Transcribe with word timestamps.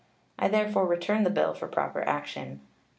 I 0.39 0.47
therefore 0.47 0.87
return 0.87 1.21
the 1.21 1.29
bill 1.29 1.53
for 1.53 1.67
proper 1.67 2.01
action. 2.01 2.61